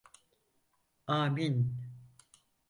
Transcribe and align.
Âmin. 1.17 1.55